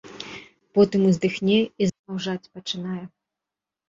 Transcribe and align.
Потым 0.77 1.01
уздыхне 1.09 1.57
і 1.63 1.83
зноў 1.89 2.15
жаць 2.27 2.51
пачынае. 2.57 2.99